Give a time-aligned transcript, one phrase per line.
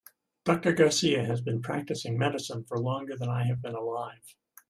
[0.45, 4.35] Doctor Garcia has been practicing medicine for longer than I have been alive.